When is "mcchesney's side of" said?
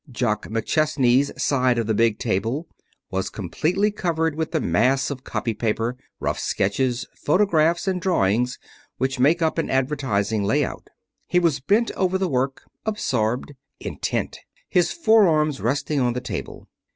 0.47-1.85